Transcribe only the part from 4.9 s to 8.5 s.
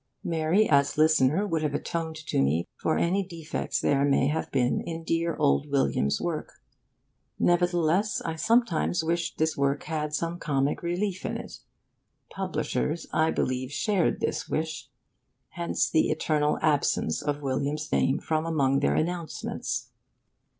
dear old William's work. Nevertheless, I